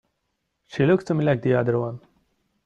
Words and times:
She 0.65 0.83
looks 0.83 1.03
to 1.03 1.13
me 1.13 1.23
like 1.23 1.43
t'other 1.43 1.77
one. 1.79 2.01